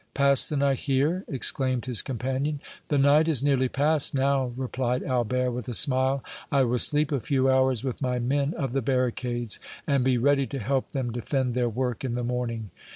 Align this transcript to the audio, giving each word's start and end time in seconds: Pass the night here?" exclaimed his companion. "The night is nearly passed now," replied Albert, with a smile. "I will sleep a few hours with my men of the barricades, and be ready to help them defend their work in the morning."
Pass 0.15 0.49
the 0.49 0.57
night 0.57 0.79
here?" 0.79 1.25
exclaimed 1.27 1.85
his 1.85 2.01
companion. 2.01 2.59
"The 2.87 2.97
night 2.97 3.27
is 3.27 3.43
nearly 3.43 3.69
passed 3.69 4.15
now," 4.15 4.47
replied 4.57 5.03
Albert, 5.03 5.51
with 5.51 5.67
a 5.69 5.75
smile. 5.75 6.23
"I 6.51 6.63
will 6.63 6.79
sleep 6.79 7.11
a 7.11 7.19
few 7.19 7.51
hours 7.51 7.83
with 7.83 8.01
my 8.01 8.17
men 8.17 8.55
of 8.55 8.71
the 8.71 8.81
barricades, 8.81 9.59
and 9.85 10.03
be 10.03 10.17
ready 10.17 10.47
to 10.47 10.57
help 10.57 10.91
them 10.93 11.11
defend 11.11 11.53
their 11.53 11.69
work 11.69 12.03
in 12.03 12.13
the 12.13 12.23
morning." 12.23 12.71